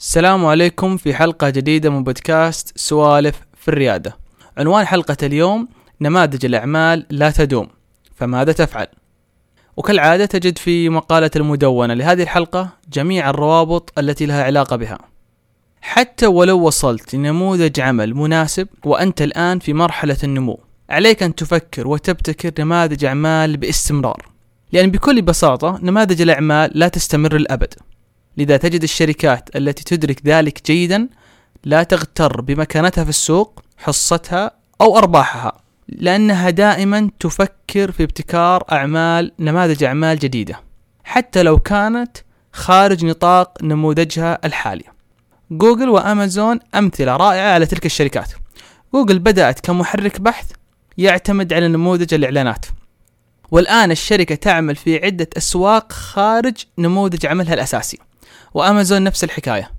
[0.00, 4.16] السلام عليكم في حلقة جديدة من بودكاست سوالف في الريادة.
[4.58, 5.68] عنوان حلقة اليوم
[6.00, 7.68] نماذج الأعمال لا تدوم،
[8.14, 8.86] فماذا تفعل؟
[9.76, 14.98] وكالعادة تجد في مقالة المدونة لهذه الحلقة جميع الروابط التي لها علاقة بها.
[15.80, 20.60] حتى ولو وصلت لنموذج عمل مناسب وأنت الآن في مرحلة النمو،
[20.90, 24.26] عليك أن تفكر وتبتكر نماذج أعمال باستمرار.
[24.72, 27.74] لأن بكل بساطة نماذج الأعمال لا تستمر الأبد.
[28.38, 31.08] لذا تجد الشركات التي تدرك ذلك جيدا
[31.64, 35.52] لا تغتر بمكانتها في السوق حصتها أو أرباحها
[35.88, 40.60] لأنها دائما تفكر في ابتكار أعمال نماذج أعمال جديدة
[41.04, 42.16] حتى لو كانت
[42.52, 44.84] خارج نطاق نموذجها الحالي.
[45.50, 48.32] جوجل وأمازون أمثلة رائعة على تلك الشركات.
[48.94, 50.50] جوجل بدأت كمحرك بحث
[50.98, 52.66] يعتمد على نموذج الإعلانات.
[53.50, 57.98] والآن الشركة تعمل في عدة أسواق خارج نموذج عملها الأساسي.
[58.54, 59.70] وأمازون نفس الحكاية.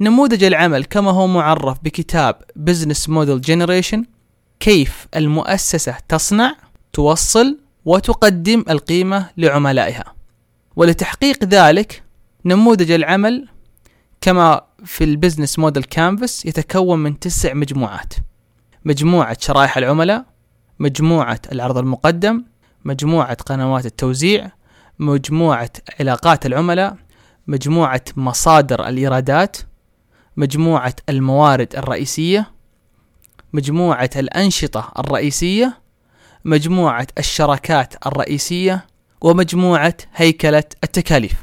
[0.00, 4.04] نموذج العمل كما هو معرف بكتاب Business Model Generation
[4.60, 6.56] كيف المؤسسة تصنع
[6.92, 10.04] توصل وتقدم القيمة لعملائها.
[10.76, 12.02] ولتحقيق ذلك
[12.44, 13.48] نموذج العمل
[14.20, 18.14] كما في ال Business Model Canvas يتكون من تسع مجموعات.
[18.84, 20.24] مجموعة شرائح العملاء
[20.78, 22.44] مجموعة العرض المقدم
[22.84, 24.50] مجموعة قنوات التوزيع
[24.98, 25.70] مجموعة
[26.00, 26.96] علاقات العملاء
[27.48, 29.56] مجموعة مصادر الإيرادات
[30.36, 32.50] مجموعة الموارد الرئيسية
[33.52, 35.80] مجموعة الأنشطة الرئيسية
[36.44, 38.86] مجموعة الشراكات الرئيسية
[39.20, 41.34] ومجموعة هيكلة التكاليف.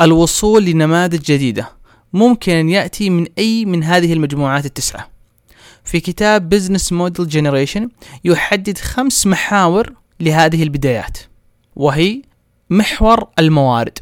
[0.00, 1.68] الوصول لنماذج جديدة.
[2.12, 5.08] ممكن أن يأتي من أي من هذه المجموعات التسعة.
[5.84, 7.88] في كتاب Business Model Generation
[8.24, 11.18] يحدد خمس محاور لهذه البدايات
[11.76, 12.22] وهي
[12.70, 13.98] محور الموارد.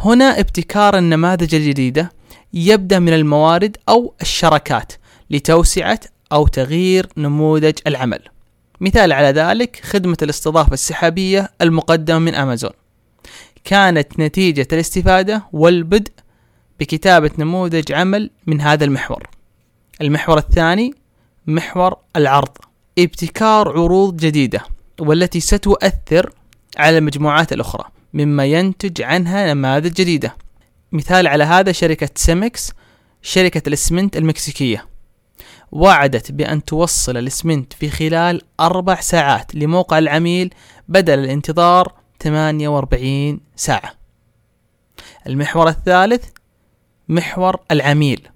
[0.00, 2.12] هنا ابتكار النماذج الجديدة
[2.54, 4.92] يبدأ من الموارد أو الشركات
[5.30, 6.00] لتوسعة
[6.32, 8.20] أو تغيير نموذج العمل.
[8.80, 12.70] مثال على ذلك خدمة الاستضافة السحابية المقدمة من أمازون.
[13.64, 16.12] كانت نتيجة الاستفادة والبدء
[16.80, 19.22] بكتابة نموذج عمل من هذا المحور.
[20.00, 20.94] المحور الثاني
[21.46, 22.56] محور العرض.
[22.98, 24.60] ابتكار عروض جديدة
[25.00, 26.30] والتي ستؤثر
[26.76, 27.97] على المجموعات الأخرى.
[28.12, 30.36] مما ينتج عنها نماذج جديدة.
[30.92, 32.72] مثال على هذا شركة سيمكس
[33.22, 34.86] شركة الإسمنت المكسيكية.
[35.72, 40.54] وعدت بأن توصل الإسمنت في خلال أربع ساعات لموقع العميل
[40.88, 41.92] بدل الانتظار
[42.22, 43.94] 48 ساعة.
[45.26, 46.24] المحور الثالث
[47.08, 48.28] محور العميل.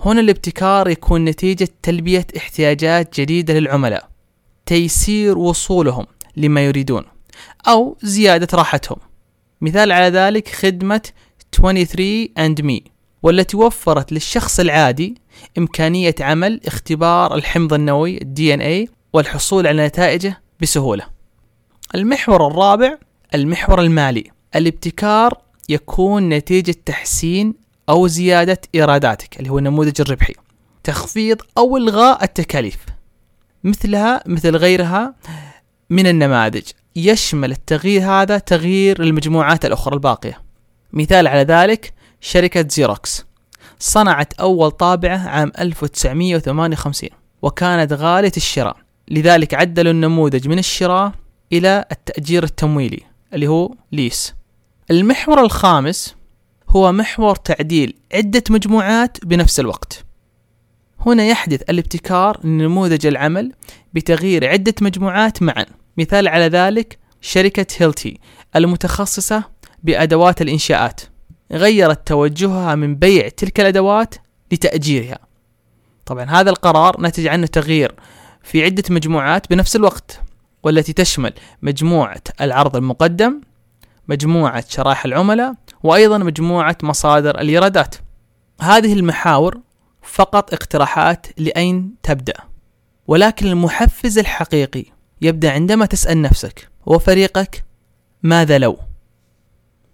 [0.00, 4.08] هنا الابتكار يكون نتيجة تلبية احتياجات جديدة للعملاء.
[4.66, 6.06] تيسير وصولهم
[6.36, 7.04] لما يريدون
[7.68, 9.09] أو زيادة راحتهم.
[9.60, 11.02] مثال على ذلك خدمة
[11.52, 12.90] 23 and me
[13.22, 15.14] والتي وفرت للشخص العادي
[15.58, 21.04] إمكانية عمل اختبار الحمض النووي الدي إن اي والحصول على نتائجه بسهولة.
[21.94, 22.98] المحور الرابع
[23.34, 24.24] المحور المالي
[24.56, 25.38] الابتكار
[25.68, 27.54] يكون نتيجة تحسين
[27.88, 30.34] أو زيادة إيراداتك اللي هو النموذج الربحي
[30.84, 32.78] تخفيض أو إلغاء التكاليف
[33.64, 35.14] مثلها مثل غيرها
[35.90, 36.62] من النماذج
[36.96, 40.40] يشمل التغيير هذا تغيير المجموعات الأخرى الباقية.
[40.92, 43.24] مثال على ذلك شركة زيروكس
[43.78, 47.10] صنعت أول طابعة عام 1958
[47.42, 48.76] وكانت غالية الشراء.
[49.08, 51.12] لذلك عدلوا النموذج من الشراء
[51.52, 53.00] إلى التأجير التمويلي
[53.34, 54.34] اللي هو ليس.
[54.90, 56.14] المحور الخامس
[56.68, 60.04] هو محور تعديل عدة مجموعات بنفس الوقت.
[61.06, 63.52] هنا يحدث الابتكار لنموذج العمل
[63.94, 65.66] بتغيير عدة مجموعات معا.
[66.00, 68.20] مثال على ذلك شركة هيلتي
[68.56, 69.44] المتخصصة
[69.82, 71.00] بأدوات الإنشاءات.
[71.52, 74.14] غيرت توجهها من بيع تلك الأدوات
[74.52, 75.18] لتأجيرها.
[76.06, 77.94] طبعا هذا القرار نتج عنه تغيير
[78.42, 80.20] في عدة مجموعات بنفس الوقت
[80.62, 83.40] والتي تشمل مجموعة العرض المقدم
[84.08, 87.94] مجموعة شرائح العملاء وأيضا مجموعة مصادر الإيرادات.
[88.60, 89.60] هذه المحاور
[90.02, 92.34] فقط اقتراحات لأين تبدأ
[93.06, 94.84] ولكن المحفز الحقيقي
[95.22, 97.64] يبدأ عندما تسأل نفسك وفريقك
[98.22, 98.78] ماذا لو؟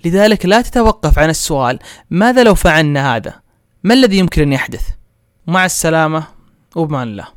[0.05, 1.78] لذلك لا تتوقف عن السؤال
[2.11, 3.40] ماذا لو فعلنا هذا؟
[3.84, 4.88] ما الذي يمكن أن يحدث؟
[5.46, 6.25] مع السلامة
[6.76, 7.36] وبمان الله